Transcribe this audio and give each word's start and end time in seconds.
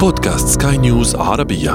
بودكاست 0.00 0.62
سكاي 0.62 0.76
نيوز 0.76 1.16
عربية 1.16 1.70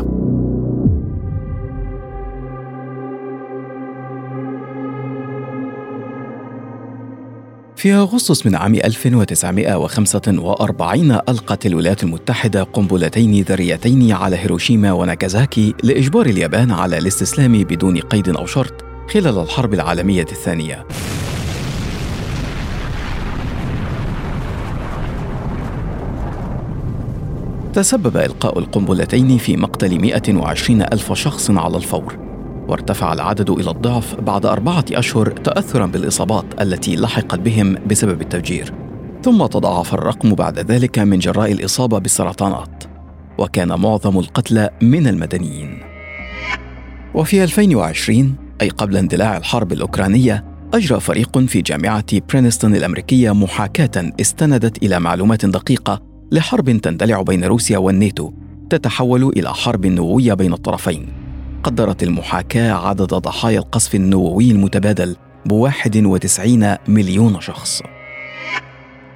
في 7.76 7.94
أغسطس 7.94 8.46
من 8.46 8.56
عام 8.56 8.76
1945 8.76 11.12
ألقت 11.12 11.66
الولايات 11.66 12.04
المتحدة 12.04 12.64
قنبلتين 12.64 13.44
ذريتين 13.44 14.12
على 14.12 14.38
هيروشيما 14.38 14.92
وناكازاكي 14.92 15.74
لإجبار 15.84 16.26
اليابان 16.26 16.72
على 16.72 16.98
الاستسلام 16.98 17.64
بدون 17.64 18.00
قيد 18.00 18.30
أو 18.30 18.46
شرط 18.46 18.74
خلال 19.14 19.40
الحرب 19.40 19.74
العالمية 19.74 20.26
الثانية. 20.32 20.86
تسبب 27.74 28.18
إلقاء 28.18 28.60
القنبلتين 28.60 29.38
في 29.38 29.58
مقتل 29.58 30.00
120 30.00 30.82
ألف 30.82 31.14
شخص 31.14 31.52
على 31.52 31.78
الفور 31.78 32.18
وارتفع 32.68 33.14
العدد 33.14 33.50
إلى 33.50 33.72
الضعف 33.72 34.16
بعد 34.16 34.46
أربعة 34.46 34.86
أشهر 34.92 35.30
تأثرا 35.30 35.86
بالإصابات 35.86 36.46
التي 36.62 36.96
لحقت 36.96 37.40
بهم 37.40 37.76
بسبب 37.88 38.22
التفجير. 38.22 38.74
ثم 39.24 39.46
تضاعف 39.46 39.94
الرقم 39.94 40.36
بعد 40.36 40.60
ذلك 40.60 41.00
من 41.00 41.20
جراء 41.20 41.52
الإصابة 41.52 42.00
بالسرطانات 42.00 42.84
وكان 43.38 43.80
معظم 43.80 44.20
القتلى 44.20 44.70
من 44.82 45.08
المدنيين. 45.08 45.80
وفي 47.14 47.44
2020 47.44 48.36
أي 48.62 48.70
قبل 48.70 48.98
اندلاع 48.98 49.38
الحرب 49.38 49.74
الأوكرانية 49.74 50.46
أجرى 50.74 51.00
فريق 51.00 51.40
في 51.40 51.62
جامعة 51.62 52.06
برينستون 52.30 52.76
الأمريكية 52.76 53.32
محاكاة 53.34 54.12
استندت 54.22 54.84
إلى 54.84 55.00
معلومات 55.00 55.46
دقيقة 55.46 56.13
لحرب 56.32 56.78
تندلع 56.78 57.22
بين 57.22 57.44
روسيا 57.44 57.78
والناتو 57.78 58.32
تتحول 58.70 59.24
إلى 59.24 59.54
حرب 59.54 59.86
نووية 59.86 60.34
بين 60.34 60.54
الطرفين. 60.54 61.08
قدرت 61.64 62.04
المحاكاة 62.04 62.74
عدد 62.74 63.14
ضحايا 63.14 63.60
القصف 63.60 63.96
النووي 63.96 64.52
المتبادل 64.52 65.16
بواحد 65.46 65.98
وتسعين 66.06 66.76
مليون 66.88 67.42
شخص. 67.42 67.82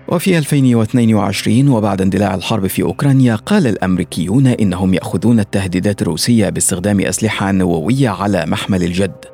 وفي 0.07 0.37
2022 0.37 1.69
وبعد 1.69 2.01
اندلاع 2.01 2.35
الحرب 2.35 2.67
في 2.67 2.83
أوكرانيا 2.83 3.35
قال 3.35 3.67
الأمريكيون 3.67 4.47
إنهم 4.47 4.93
يأخذون 4.93 5.39
التهديدات 5.39 6.01
الروسية 6.01 6.49
باستخدام 6.49 7.01
أسلحة 7.01 7.51
نووية 7.51 8.09
على 8.09 8.45
محمل 8.45 8.83
الجد. 8.83 9.25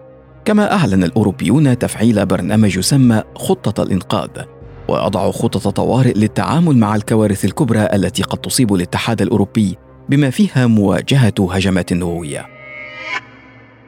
كما 0.45 0.73
أعلن 0.73 1.03
الأوروبيون 1.03 1.77
تفعيل 1.77 2.25
برنامج 2.25 2.77
يسمى 2.77 3.23
خطة 3.35 3.83
الإنقاذ. 3.83 4.29
وأضعوا 4.87 5.31
خطط 5.31 5.67
طوارئ 5.67 6.13
للتعامل 6.13 6.77
مع 6.77 6.95
الكوارث 6.95 7.45
الكبرى 7.45 7.87
التي 7.93 8.23
قد 8.23 8.37
تصيب 8.37 8.73
الاتحاد 8.73 9.21
الأوروبي 9.21 9.77
بما 10.09 10.29
فيها 10.29 10.67
مواجهة 10.67 11.33
هجمات 11.39 11.93
نووية. 11.93 12.45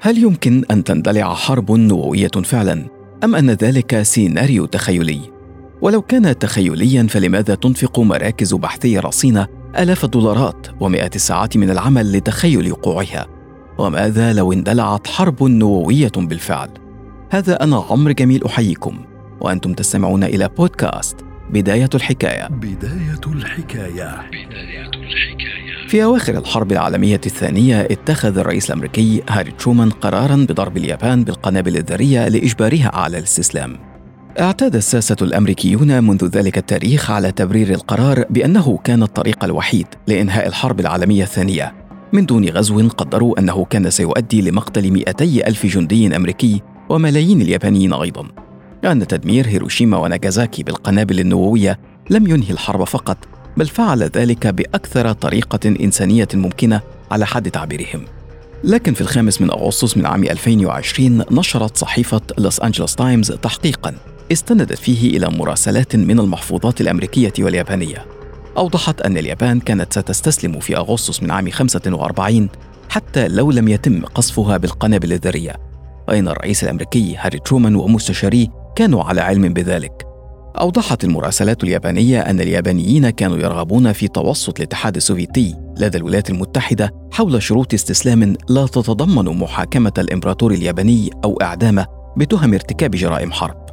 هل 0.01 0.17
يمكن 0.17 0.63
أن 0.71 0.83
تندلع 0.83 1.33
حرب 1.33 1.71
نووية 1.71 2.31
فعلا؟ 2.43 2.85
أم 3.23 3.35
أن 3.35 3.51
ذلك 3.51 4.01
سيناريو 4.01 4.65
تخيلي؟ 4.65 5.19
ولو 5.81 6.01
كان 6.01 6.39
تخيليا 6.39 7.07
فلماذا 7.09 7.55
تنفق 7.55 7.99
مراكز 7.99 8.53
بحثيه 8.53 8.99
رصينة 8.99 9.47
آلاف 9.79 10.05
الدولارات 10.05 10.67
ومئات 10.79 11.15
الساعات 11.15 11.57
من 11.57 11.69
العمل 11.69 12.17
لتخيل 12.17 12.71
وقوعها؟ 12.71 13.27
وماذا 13.77 14.33
لو 14.33 14.53
اندلعت 14.53 15.07
حرب 15.07 15.43
نووية 15.43 16.11
بالفعل؟ 16.17 16.69
هذا 17.29 17.63
أنا 17.63 17.85
عمرو 17.89 18.13
جميل 18.13 18.45
أحييكم. 18.45 19.14
وأنتم 19.41 19.73
تستمعون 19.73 20.23
إلى 20.23 20.49
بودكاست 20.57 21.17
بداية 21.49 21.89
الحكاية. 21.95 22.47
بداية 22.47 23.21
الحكاية. 23.27 24.21
بدايه 24.27 24.89
الحكاية 24.95 25.55
في 25.87 26.03
أواخر 26.03 26.37
الحرب 26.37 26.71
العالمية 26.71 27.21
الثانية 27.25 27.81
اتخذ 27.81 28.37
الرئيس 28.37 28.69
الأمريكي 28.69 29.23
هاري 29.29 29.51
ترومان 29.51 29.89
قرارا 29.89 30.35
بضرب 30.35 30.77
اليابان 30.77 31.23
بالقنابل 31.23 31.77
الذرية 31.77 32.27
لإجبارها 32.27 32.91
على 32.93 33.17
الاستسلام. 33.17 33.77
اعتاد 34.39 34.75
الساسة 34.75 35.15
الأمريكيون 35.21 36.03
منذ 36.03 36.25
ذلك 36.25 36.57
التاريخ 36.57 37.11
على 37.11 37.31
تبرير 37.31 37.69
القرار 37.69 38.25
بأنه 38.29 38.79
كان 38.83 39.03
الطريق 39.03 39.43
الوحيد 39.43 39.87
لإنهاء 40.07 40.47
الحرب 40.47 40.79
العالمية 40.79 41.23
الثانية. 41.23 41.73
من 42.13 42.25
دون 42.25 42.49
غزو 42.49 42.87
قدروا 42.87 43.39
أنه 43.39 43.65
كان 43.65 43.89
سيؤدي 43.89 44.41
لمقتل 44.41 44.91
200 44.91 45.47
ألف 45.47 45.65
جندي 45.65 46.15
أمريكي 46.15 46.61
وملايين 46.89 47.41
اليابانيين 47.41 47.93
أيضا. 47.93 48.27
لأن 48.85 49.07
تدمير 49.07 49.47
هيروشيما 49.47 49.97
وناغازاكي 49.97 50.63
بالقنابل 50.63 51.19
النووية 51.19 51.79
لم 52.09 52.27
ينهي 52.27 52.51
الحرب 52.51 52.83
فقط 52.83 53.17
بل 53.57 53.67
فعل 53.67 54.03
ذلك 54.03 54.47
بأكثر 54.47 55.11
طريقة 55.11 55.59
إنسانية 55.65 56.27
ممكنة 56.33 56.81
على 57.11 57.25
حد 57.25 57.51
تعبيرهم. 57.51 58.05
لكن 58.63 58.93
في 58.93 59.01
الخامس 59.01 59.41
من 59.41 59.51
أغسطس 59.51 59.97
من 59.97 60.05
عام 60.05 60.23
2020 60.23 61.23
نشرت 61.31 61.77
صحيفة 61.77 62.21
لوس 62.37 62.59
أنجلوس 62.59 62.95
تايمز 62.95 63.31
تحقيقا 63.31 63.95
استندت 64.31 64.77
فيه 64.77 65.17
إلى 65.17 65.29
مراسلات 65.29 65.95
من 65.95 66.19
المحفوظات 66.19 66.81
الأمريكية 66.81 67.33
واليابانية. 67.39 68.05
أوضحت 68.57 69.01
أن 69.01 69.17
اليابان 69.17 69.59
كانت 69.59 69.93
ستستسلم 69.93 70.59
في 70.59 70.77
أغسطس 70.77 71.23
من 71.23 71.31
عام 71.31 71.49
45 71.49 72.49
حتى 72.89 73.27
لو 73.27 73.51
لم 73.51 73.67
يتم 73.67 74.05
قصفها 74.05 74.57
بالقنابل 74.57 75.13
الذرية. 75.13 75.55
وإن 76.07 76.27
الرئيس 76.27 76.63
الأمريكي 76.63 77.15
هاري 77.15 77.39
ترومان 77.39 77.75
ومستشاريه 77.75 78.64
كانوا 78.75 79.03
على 79.03 79.21
علم 79.21 79.53
بذلك 79.53 80.07
أوضحت 80.59 81.03
المراسلات 81.03 81.63
اليابانية 81.63 82.19
أن 82.19 82.39
اليابانيين 82.41 83.09
كانوا 83.09 83.37
يرغبون 83.37 83.93
في 83.93 84.07
توسط 84.07 84.59
الاتحاد 84.59 84.95
السوفيتي 84.95 85.55
لدى 85.77 85.97
الولايات 85.97 86.29
المتحدة 86.29 86.91
حول 87.11 87.43
شروط 87.43 87.73
استسلام 87.73 88.35
لا 88.49 88.65
تتضمن 88.65 89.39
محاكمة 89.39 89.93
الإمبراطور 89.97 90.51
الياباني 90.51 91.09
أو 91.23 91.37
إعدامه 91.41 91.85
بتهم 92.17 92.53
ارتكاب 92.53 92.91
جرائم 92.91 93.31
حرب. 93.31 93.65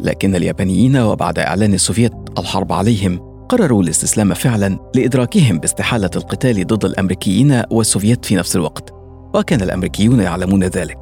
لكن 0.00 0.34
اليابانيين 0.36 0.96
وبعد 0.96 1.38
إعلان 1.38 1.74
السوفيت 1.74 2.12
الحرب 2.38 2.72
عليهم 2.72 3.18
قرروا 3.48 3.82
الاستسلام 3.82 4.34
فعلا 4.34 4.78
لإدراكهم 4.94 5.58
باستحالة 5.58 6.10
القتال 6.16 6.66
ضد 6.66 6.84
الأمريكيين 6.84 7.62
والسوفيت 7.70 8.24
في 8.24 8.36
نفس 8.36 8.56
الوقت. 8.56 8.94
وكان 9.34 9.60
الأمريكيون 9.60 10.20
يعلمون 10.20 10.64
ذلك. 10.64 10.99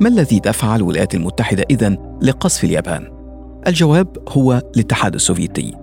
ما 0.00 0.08
الذي 0.08 0.40
دفع 0.40 0.76
الولايات 0.76 1.14
المتحدة 1.14 1.64
إذن 1.70 2.18
لقصف 2.22 2.64
اليابان؟ 2.64 3.08
الجواب 3.66 4.16
هو 4.28 4.62
الاتحاد 4.76 5.14
السوفيتي 5.14 5.74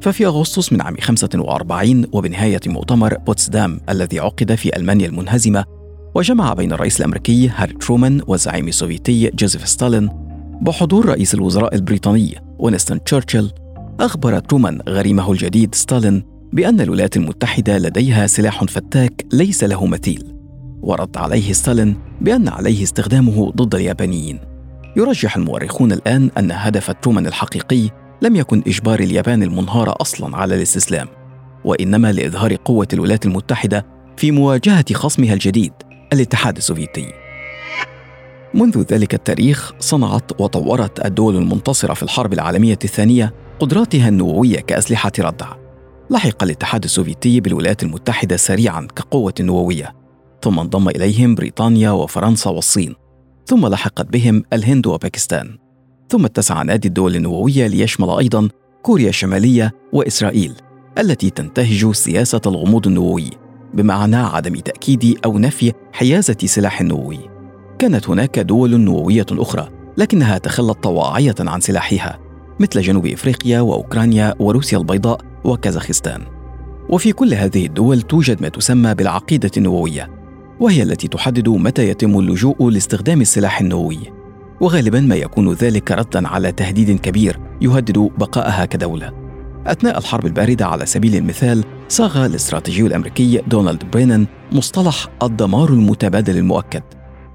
ففي 0.00 0.26
أغسطس 0.26 0.72
من 0.72 0.80
عام 0.80 0.96
45 1.00 2.06
وبنهاية 2.12 2.60
مؤتمر 2.66 3.18
بوتسدام 3.18 3.80
الذي 3.88 4.20
عقد 4.20 4.54
في 4.54 4.76
ألمانيا 4.76 5.06
المنهزمة 5.06 5.64
وجمع 6.14 6.54
بين 6.54 6.72
الرئيس 6.72 7.00
الأمريكي 7.00 7.48
هاري 7.48 7.72
ترومان 7.72 8.22
والزعيم 8.26 8.68
السوفيتي 8.68 9.30
جوزيف 9.30 9.68
ستالين 9.68 10.10
بحضور 10.62 11.06
رئيس 11.06 11.34
الوزراء 11.34 11.74
البريطاني 11.74 12.42
وينستون 12.58 13.04
تشرشل 13.04 13.50
أخبر 14.00 14.38
ترومان 14.38 14.80
غريمه 14.88 15.32
الجديد 15.32 15.74
ستالين 15.74 16.22
بأن 16.52 16.80
الولايات 16.80 17.16
المتحدة 17.16 17.78
لديها 17.78 18.26
سلاح 18.26 18.64
فتاك 18.64 19.26
ليس 19.32 19.64
له 19.64 19.86
مثيل 19.86 20.29
ورد 20.82 21.16
عليه 21.16 21.52
ستالين 21.52 21.96
بأن 22.20 22.48
عليه 22.48 22.82
استخدامه 22.82 23.52
ضد 23.56 23.74
اليابانيين. 23.74 24.40
يرجح 24.96 25.36
المؤرخون 25.36 25.92
الآن 25.92 26.30
أن 26.38 26.52
هدف 26.52 26.90
ترومان 26.90 27.26
الحقيقي 27.26 27.90
لم 28.22 28.36
يكن 28.36 28.62
إجبار 28.66 29.00
اليابان 29.00 29.42
المنهارة 29.42 29.94
أصلا 30.00 30.36
على 30.36 30.54
الاستسلام 30.54 31.08
وإنما 31.64 32.12
لإظهار 32.12 32.56
قوة 32.56 32.88
الولايات 32.92 33.26
المتحدة 33.26 33.86
في 34.16 34.30
مواجهة 34.30 34.84
خصمها 34.94 35.34
الجديد 35.34 35.72
الاتحاد 36.12 36.56
السوفيتي. 36.56 37.12
منذ 38.54 38.82
ذلك 38.92 39.14
التاريخ 39.14 39.72
صنعت 39.78 40.40
وطورت 40.40 41.06
الدول 41.06 41.36
المنتصرة 41.36 41.94
في 41.94 42.02
الحرب 42.02 42.32
العالمية 42.32 42.78
الثانية 42.84 43.34
قدراتها 43.60 44.08
النووية 44.08 44.60
كأسلحة 44.60 45.12
ردع. 45.18 45.46
لحق 46.10 46.42
الاتحاد 46.42 46.84
السوفيتي 46.84 47.40
بالولايات 47.40 47.82
المتحدة 47.82 48.36
سريعا 48.36 48.88
كقوة 48.96 49.34
نووية. 49.40 49.99
ثم 50.42 50.58
انضم 50.58 50.88
إليهم 50.88 51.34
بريطانيا 51.34 51.90
وفرنسا 51.90 52.50
والصين 52.50 52.94
ثم 53.46 53.66
لحقت 53.66 54.12
بهم 54.12 54.44
الهند 54.52 54.86
وباكستان 54.86 55.58
ثم 56.08 56.24
اتسع 56.24 56.62
نادي 56.62 56.88
الدول 56.88 57.16
النووية 57.16 57.66
ليشمل 57.66 58.10
أيضا 58.10 58.48
كوريا 58.82 59.08
الشمالية 59.08 59.72
وإسرائيل 59.92 60.54
التي 60.98 61.30
تنتهج 61.30 61.90
سياسة 61.92 62.40
الغموض 62.46 62.86
النووي 62.86 63.30
بمعنى 63.74 64.16
عدم 64.16 64.54
تأكيد 64.54 65.18
أو 65.24 65.38
نفي 65.38 65.72
حيازة 65.92 66.36
سلاح 66.44 66.82
نووي 66.82 67.18
كانت 67.78 68.08
هناك 68.08 68.38
دول 68.38 68.80
نووية 68.80 69.26
أخرى 69.30 69.68
لكنها 69.96 70.38
تخلت 70.38 70.82
طواعية 70.82 71.34
عن 71.40 71.60
سلاحها 71.60 72.18
مثل 72.60 72.80
جنوب 72.80 73.06
إفريقيا 73.06 73.60
وأوكرانيا 73.60 74.34
وروسيا 74.38 74.78
البيضاء 74.78 75.20
وكازاخستان. 75.44 76.22
وفي 76.88 77.12
كل 77.12 77.34
هذه 77.34 77.66
الدول 77.66 78.02
توجد 78.02 78.42
ما 78.42 78.48
تسمى 78.48 78.94
بالعقيدة 78.94 79.50
النووية 79.56 80.19
وهي 80.60 80.82
التي 80.82 81.08
تحدد 81.08 81.48
متى 81.48 81.88
يتم 81.88 82.18
اللجوء 82.18 82.70
لاستخدام 82.70 83.20
السلاح 83.20 83.60
النووي. 83.60 83.98
وغالبا 84.60 85.00
ما 85.00 85.14
يكون 85.14 85.52
ذلك 85.52 85.92
ردا 85.92 86.28
على 86.28 86.52
تهديد 86.52 87.00
كبير 87.00 87.40
يهدد 87.60 87.98
بقائها 87.98 88.64
كدولة. 88.64 89.12
أثناء 89.66 89.98
الحرب 89.98 90.26
الباردة 90.26 90.66
على 90.66 90.86
سبيل 90.86 91.16
المثال 91.16 91.64
صاغ 91.88 92.26
الاستراتيجي 92.26 92.86
الأمريكي 92.86 93.42
دونالد 93.46 93.84
برينن 93.92 94.26
مصطلح 94.52 95.06
الدمار 95.22 95.68
المتبادل 95.68 96.36
المؤكد. 96.36 96.82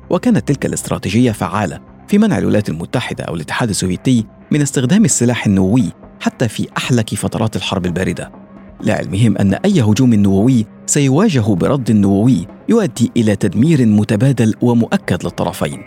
وكانت 0.09 0.47
تلك 0.47 0.65
الاستراتيجية 0.65 1.31
فعالة 1.31 1.79
في 2.07 2.17
منع 2.17 2.37
الولايات 2.37 2.69
المتحدة 2.69 3.23
أو 3.23 3.35
الاتحاد 3.35 3.69
السوفيتي 3.69 4.25
من 4.51 4.61
استخدام 4.61 5.05
السلاح 5.05 5.45
النووي 5.45 5.91
حتى 6.19 6.47
في 6.47 6.67
أحلك 6.77 7.15
فترات 7.15 7.55
الحرب 7.55 7.85
الباردة. 7.85 8.44
لعلمهم 8.83 9.37
أن 9.37 9.53
أي 9.53 9.81
هجوم 9.81 10.13
نووي 10.13 10.65
سيواجه 10.85 11.53
برد 11.55 11.91
نووي 11.91 12.47
يؤدي 12.69 13.11
إلى 13.17 13.35
تدمير 13.35 13.85
متبادل 13.85 14.53
ومؤكد 14.61 15.23
للطرفين 15.23 15.81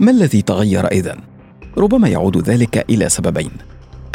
ما 0.00 0.10
الذي 0.10 0.42
تغير 0.42 0.86
إذن؟ 0.86 1.16
ربما 1.78 2.08
يعود 2.08 2.48
ذلك 2.48 2.90
إلى 2.90 3.08
سببين 3.08 3.50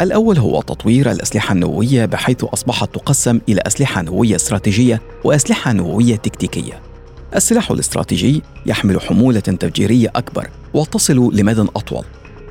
الأول 0.00 0.38
هو 0.38 0.60
تطوير 0.60 1.10
الأسلحة 1.10 1.52
النووية 1.52 2.04
بحيث 2.04 2.44
أصبحت 2.44 2.94
تقسم 2.94 3.40
إلى 3.48 3.60
أسلحة 3.66 4.02
نووية 4.02 4.36
استراتيجية 4.36 5.02
وأسلحة 5.24 5.72
نووية 5.72 6.16
تكتيكية. 6.16 6.80
السلاح 7.36 7.70
الاستراتيجي 7.70 8.42
يحمل 8.66 9.00
حمولة 9.00 9.40
تفجيرية 9.40 10.12
أكبر 10.16 10.48
وتصل 10.74 11.30
لمدى 11.34 11.60
أطول، 11.60 12.04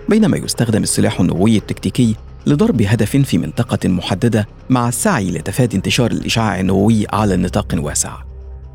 بينما 0.10 0.38
يستخدم 0.38 0.84
السلاح 0.84 1.20
النووي 1.20 1.58
التكتيكي 1.58 2.16
لضرب 2.48 2.82
هدف 2.82 3.18
في 3.18 3.38
منطقة 3.38 3.90
محددة 3.90 4.48
مع 4.70 4.88
السعي 4.88 5.32
لتفادي 5.32 5.78
انتشار 5.78 6.12
الإشعاع 6.12 6.60
النووي 6.60 7.06
على 7.14 7.38
نطاق 7.38 7.76
واسع. 7.78 8.18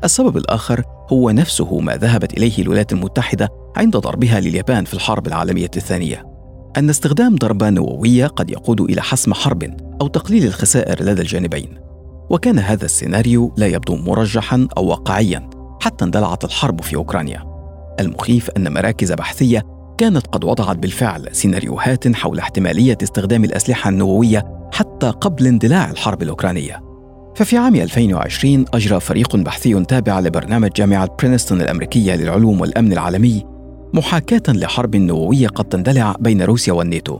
السبب 0.03 0.37
الآخر 0.37 0.83
هو 1.11 1.29
نفسه 1.29 1.79
ما 1.79 1.95
ذهبت 1.95 2.37
إليه 2.37 2.59
الولايات 2.59 2.93
المتحدة 2.93 3.49
عند 3.75 3.97
ضربها 3.97 4.39
لليابان 4.39 4.85
في 4.85 4.93
الحرب 4.93 5.27
العالمية 5.27 5.71
الثانية. 5.77 6.25
أن 6.77 6.89
استخدام 6.89 7.35
ضربة 7.35 7.69
نووية 7.69 8.27
قد 8.27 8.49
يقود 8.51 8.81
إلى 8.81 9.01
حسم 9.01 9.33
حرب 9.33 9.77
أو 10.01 10.07
تقليل 10.07 10.45
الخسائر 10.45 11.03
لدى 11.03 11.21
الجانبين. 11.21 11.69
وكان 12.29 12.59
هذا 12.59 12.85
السيناريو 12.85 13.53
لا 13.57 13.67
يبدو 13.67 13.95
مرجحا 13.95 14.67
أو 14.77 14.85
واقعيا 14.85 15.49
حتى 15.81 16.05
اندلعت 16.05 16.43
الحرب 16.45 16.81
في 16.81 16.95
أوكرانيا. 16.95 17.43
المخيف 17.99 18.49
أن 18.49 18.73
مراكز 18.73 19.11
بحثية 19.11 19.72
كانت 20.03 20.27
قد 20.27 20.43
وضعت 20.43 20.77
بالفعل 20.77 21.27
سيناريوهات 21.31 22.15
حول 22.15 22.39
احتمالية 22.39 22.97
استخدام 23.03 23.43
الأسلحة 23.43 23.89
النووية 23.89 24.69
حتى 24.73 25.09
قبل 25.09 25.47
اندلاع 25.47 25.91
الحرب 25.91 26.23
الأوكرانية. 26.23 26.83
ففي 27.35 27.57
عام 27.57 27.75
2020 27.75 28.65
أجرى 28.73 28.99
فريق 28.99 29.35
بحثي 29.35 29.83
تابع 29.83 30.19
لبرنامج 30.19 30.69
جامعة 30.69 31.09
برينستون 31.19 31.61
الأمريكية 31.61 32.15
للعلوم 32.15 32.61
والأمن 32.61 32.93
العالمي 32.93 33.43
محاكاة 33.93 34.53
لحرب 34.53 34.95
نووية 34.95 35.47
قد 35.47 35.65
تندلع 35.65 36.15
بين 36.19 36.41
روسيا 36.41 36.73
والناتو 36.73 37.19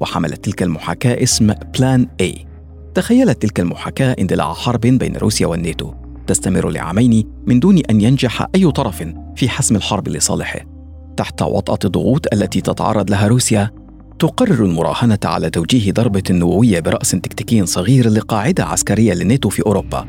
وحملت 0.00 0.44
تلك 0.44 0.62
المحاكاة 0.62 1.22
اسم 1.22 1.52
بلان 1.78 2.06
A 2.22 2.46
تخيلت 2.94 3.42
تلك 3.42 3.60
المحاكاة 3.60 4.16
اندلاع 4.18 4.52
حرب 4.52 4.80
بين 4.80 5.16
روسيا 5.16 5.46
والناتو 5.46 5.92
تستمر 6.26 6.70
لعامين 6.70 7.28
من 7.46 7.60
دون 7.60 7.78
أن 7.90 8.00
ينجح 8.00 8.46
أي 8.54 8.70
طرف 8.70 9.04
في 9.36 9.48
حسم 9.48 9.76
الحرب 9.76 10.08
لصالحه 10.08 10.73
تحت 11.16 11.42
وطأة 11.42 11.78
الضغوط 11.84 12.26
التي 12.32 12.60
تتعرض 12.60 13.10
لها 13.10 13.26
روسيا 13.26 13.70
تقرر 14.18 14.64
المراهنة 14.64 15.18
على 15.24 15.50
توجيه 15.50 15.92
ضربة 15.92 16.22
نووية 16.30 16.80
برأس 16.80 17.10
تكتيكي 17.10 17.66
صغير 17.66 18.08
لقاعدة 18.08 18.64
عسكرية 18.64 19.14
للناتو 19.14 19.48
في 19.48 19.62
أوروبا 19.66 20.06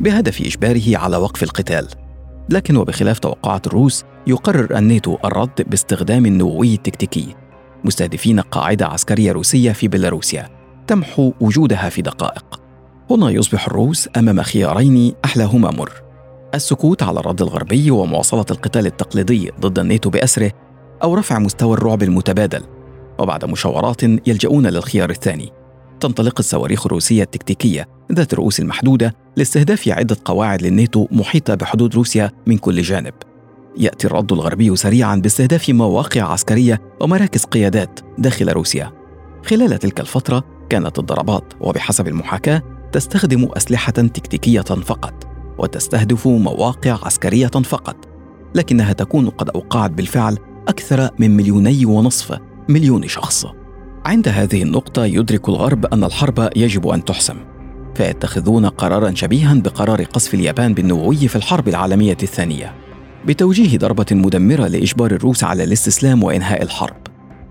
بهدف 0.00 0.40
إجباره 0.40 0.96
على 0.96 1.16
وقف 1.16 1.42
القتال. 1.42 1.88
لكن 2.50 2.76
وبخلاف 2.76 3.18
توقعات 3.18 3.66
الروس 3.66 4.04
يقرر 4.26 4.78
الناتو 4.78 5.16
الرد 5.24 5.62
باستخدام 5.66 6.26
النووي 6.26 6.74
التكتيكي. 6.74 7.34
مستهدفين 7.84 8.40
قاعدة 8.40 8.86
عسكرية 8.86 9.32
روسية 9.32 9.72
في 9.72 9.88
بيلاروسيا 9.88 10.48
تمحو 10.86 11.32
وجودها 11.40 11.88
في 11.88 12.02
دقائق. 12.02 12.60
هنا 13.10 13.30
يصبح 13.30 13.66
الروس 13.66 14.08
أمام 14.16 14.42
خيارين 14.42 15.14
أحلاهما 15.24 15.70
مر. 15.70 16.07
السكوت 16.54 17.02
على 17.02 17.20
الرد 17.20 17.42
الغربي 17.42 17.90
ومواصلة 17.90 18.44
القتال 18.50 18.86
التقليدي 18.86 19.50
ضد 19.60 19.78
الناتو 19.78 20.10
بأسره 20.10 20.52
أو 21.02 21.14
رفع 21.14 21.38
مستوى 21.38 21.74
الرعب 21.74 22.02
المتبادل. 22.02 22.62
وبعد 23.18 23.44
مشاورات 23.44 24.02
يلجؤون 24.02 24.66
للخيار 24.66 25.10
الثاني. 25.10 25.52
تنطلق 26.00 26.34
الصواريخ 26.38 26.86
الروسية 26.86 27.22
التكتيكية 27.22 27.88
ذات 28.12 28.32
الرؤوس 28.32 28.60
المحدودة 28.60 29.14
لاستهداف 29.36 29.88
عدة 29.88 30.16
قواعد 30.24 30.62
للناتو 30.62 31.06
محيطة 31.10 31.54
بحدود 31.54 31.94
روسيا 31.94 32.30
من 32.46 32.58
كل 32.58 32.82
جانب. 32.82 33.14
يأتي 33.76 34.06
الرد 34.06 34.32
الغربي 34.32 34.76
سريعا 34.76 35.16
باستهداف 35.16 35.70
مواقع 35.70 36.22
عسكرية 36.22 36.80
ومراكز 37.00 37.44
قيادات 37.44 38.00
داخل 38.18 38.48
روسيا. 38.48 38.92
خلال 39.46 39.78
تلك 39.78 40.00
الفترة 40.00 40.44
كانت 40.70 40.98
الضربات 40.98 41.52
وبحسب 41.60 42.08
المحاكاة 42.08 42.62
تستخدم 42.92 43.48
أسلحة 43.56 43.92
تكتيكية 43.92 44.60
فقط. 44.60 45.27
وتستهدف 45.58 46.26
مواقع 46.26 46.98
عسكرية 47.02 47.46
فقط 47.46 47.96
لكنها 48.54 48.92
تكون 48.92 49.28
قد 49.30 49.50
أوقعت 49.50 49.90
بالفعل 49.90 50.38
أكثر 50.68 51.10
من 51.18 51.36
مليوني 51.36 51.86
ونصف 51.86 52.38
مليون 52.68 53.08
شخص. 53.08 53.46
عند 54.06 54.28
هذه 54.28 54.62
النقطة 54.62 55.04
يدرك 55.04 55.48
الغرب 55.48 55.86
أن 55.86 56.04
الحرب 56.04 56.50
يجب 56.56 56.88
أن 56.88 57.04
تحسم 57.04 57.36
فيتخذون 57.94 58.66
قرارا 58.66 59.14
شبيها 59.14 59.54
بقرار 59.54 60.04
قصف 60.04 60.34
اليابان 60.34 60.74
بالنووي 60.74 61.28
في 61.28 61.36
الحرب 61.36 61.68
العالمية 61.68 62.16
الثانية 62.22 62.74
بتوجيه 63.26 63.78
ضربة 63.78 64.06
مدمرة 64.10 64.66
لإجبار 64.66 65.10
الروس 65.10 65.44
على 65.44 65.64
الاستسلام 65.64 66.22
وإنهاء 66.22 66.62
الحرب. 66.62 66.96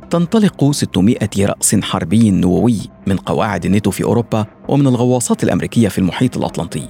تنطلق 0.09 0.71
600 0.71 1.17
رأس 1.39 1.75
حربي 1.75 2.31
نووي 2.31 2.77
من 3.07 3.17
قواعد 3.17 3.65
الناتو 3.65 3.91
في 3.91 4.03
أوروبا 4.03 4.45
ومن 4.67 4.87
الغواصات 4.87 5.43
الأمريكية 5.43 5.87
في 5.87 5.99
المحيط 5.99 6.37
الأطلنطي. 6.37 6.87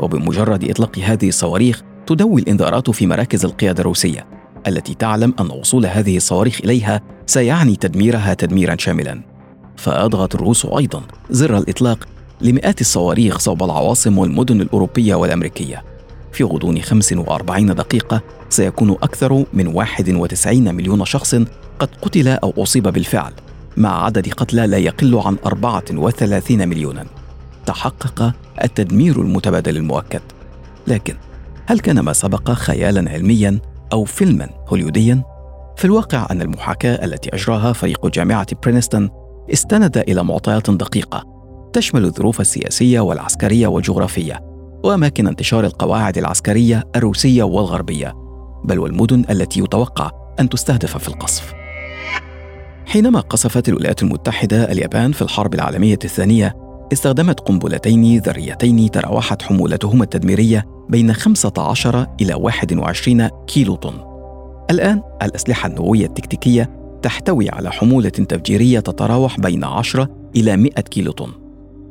وبمجرد 0.00 0.70
إطلاق 0.70 0.98
هذه 0.98 1.28
الصواريخ 1.28 1.82
تدوي 2.06 2.40
الإنذارات 2.40 2.90
في 2.90 3.06
مراكز 3.06 3.44
القيادة 3.44 3.80
الروسية 3.80 4.26
التي 4.66 4.94
تعلم 4.94 5.34
أن 5.40 5.50
وصول 5.50 5.86
هذه 5.86 6.16
الصواريخ 6.16 6.60
إليها 6.64 7.00
سيعني 7.26 7.76
تدميرها 7.76 8.34
تدميرا 8.34 8.76
شاملا. 8.78 9.20
فأضغط 9.76 10.34
الروس 10.34 10.66
أيضا 10.66 11.02
زر 11.30 11.58
الإطلاق 11.58 12.08
لمئات 12.40 12.80
الصواريخ 12.80 13.38
صوب 13.38 13.62
العواصم 13.62 14.18
والمدن 14.18 14.60
الأوروبية 14.60 15.14
والأمريكية. 15.14 15.84
في 16.32 16.44
غضون 16.44 16.82
45 16.82 17.74
دقيقة 17.74 18.22
سيكون 18.48 18.90
أكثر 18.90 19.44
من 19.52 19.66
91 19.66 20.74
مليون 20.74 21.04
شخص 21.04 21.34
قد 21.78 21.88
قتل 22.02 22.28
أو 22.28 22.54
أصيب 22.58 22.82
بالفعل 22.82 23.32
مع 23.76 24.04
عدد 24.04 24.28
قتلى 24.28 24.66
لا 24.66 24.78
يقل 24.78 25.14
عن 25.24 25.36
34 25.46 26.68
مليونا. 26.68 27.06
تحقق 27.70 28.32
التدمير 28.64 29.20
المتبادل 29.20 29.76
المؤكد 29.76 30.20
لكن 30.86 31.14
هل 31.66 31.80
كان 31.80 32.00
ما 32.00 32.12
سبق 32.12 32.50
خيالا 32.50 33.10
علميا 33.10 33.58
أو 33.92 34.04
فيلما 34.04 34.48
هوليوديا؟ 34.68 35.22
في 35.76 35.84
الواقع 35.84 36.26
أن 36.30 36.42
المحاكاة 36.42 37.04
التي 37.04 37.34
أجراها 37.34 37.72
فريق 37.72 38.06
جامعة 38.06 38.46
برينستون 38.62 39.10
استند 39.52 39.98
إلى 39.98 40.24
معطيات 40.24 40.70
دقيقة 40.70 41.24
تشمل 41.72 42.04
الظروف 42.04 42.40
السياسية 42.40 43.00
والعسكرية 43.00 43.66
والجغرافية 43.66 44.40
وأماكن 44.84 45.26
انتشار 45.26 45.64
القواعد 45.64 46.18
العسكرية 46.18 46.84
الروسية 46.96 47.42
والغربية 47.42 48.14
بل 48.64 48.78
والمدن 48.78 49.24
التي 49.30 49.60
يتوقع 49.60 50.10
أن 50.40 50.48
تستهدف 50.48 50.96
في 50.96 51.08
القصف 51.08 51.52
حينما 52.86 53.20
قصفت 53.20 53.68
الولايات 53.68 54.02
المتحدة 54.02 54.72
اليابان 54.72 55.12
في 55.12 55.22
الحرب 55.22 55.54
العالمية 55.54 55.98
الثانية 56.04 56.69
استخدمت 56.92 57.40
قنبلتين 57.40 58.18
ذريتين 58.18 58.90
تراوحت 58.90 59.42
حمولتهما 59.42 60.04
التدميرية 60.04 60.66
بين 60.88 61.12
15 61.12 62.06
إلى 62.20 62.34
21 62.34 63.28
كيلو 63.46 63.74
طن. 63.74 63.94
الآن 64.70 65.02
الأسلحة 65.22 65.68
النووية 65.68 66.06
التكتيكية 66.06 66.70
تحتوي 67.02 67.50
على 67.50 67.70
حمولة 67.70 68.08
تفجيرية 68.08 68.80
تتراوح 68.80 69.40
بين 69.40 69.64
10 69.64 70.08
إلى 70.36 70.56
100 70.56 70.70
كيلو 70.70 71.12
طن. 71.12 71.30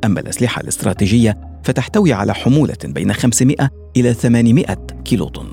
أما 0.04 0.20
الأسلحة 0.20 0.60
الاستراتيجية 0.60 1.38
فتحتوي 1.64 2.12
على 2.12 2.34
حمولة 2.34 2.78
بين 2.84 3.12
500 3.12 3.70
إلى 3.96 4.14
800 4.14 4.66
كيلو 5.04 5.28
طن. 5.28 5.46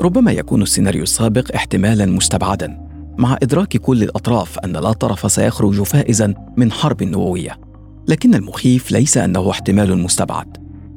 ربما 0.00 0.32
يكون 0.32 0.62
السيناريو 0.62 1.02
السابق 1.02 1.54
احتمالا 1.54 2.06
مستبعدا 2.06 2.86
مع 3.18 3.38
إدراك 3.42 3.76
كل 3.76 4.02
الأطراف 4.02 4.58
أن 4.58 4.72
لا 4.72 4.92
طرف 4.92 5.32
سيخرج 5.32 5.82
فائزا 5.82 6.34
من 6.56 6.72
حرب 6.72 7.02
نووية. 7.02 7.65
لكن 8.08 8.34
المخيف 8.34 8.92
ليس 8.92 9.18
أنه 9.18 9.50
احتمال 9.50 9.98
مستبعد 9.98 10.56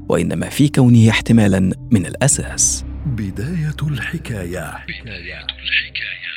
وإنما 0.09 0.49
في 0.49 0.69
كونه 0.69 1.09
احتمالا 1.09 1.59
من 1.91 2.05
الأساس. 2.05 2.85
بداية 3.05 3.75
الحكاية. 3.91 4.85
بداية 5.03 5.39
الحكاية. 5.39 6.28